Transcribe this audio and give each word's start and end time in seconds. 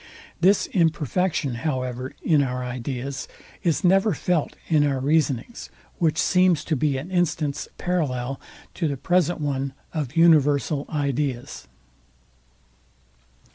This 0.39 0.65
imperfection, 0.65 1.53
however, 1.61 2.15
in 2.23 2.41
our 2.41 2.63
ideas, 2.63 3.27
is 3.61 3.83
never 3.83 4.15
felt 4.15 4.55
in 4.67 4.83
our 4.83 4.99
reasonings; 4.99 5.69
which 5.99 6.17
seems 6.17 6.63
to 6.63 6.75
be 6.75 6.97
an 6.97 7.11
instance 7.11 7.67
parallel 7.77 8.41
to 8.73 8.87
the 8.87 8.97
present 8.97 9.39
one 9.39 9.73
of 9.93 10.15
universal 10.15 10.87
ideas. 10.89 11.67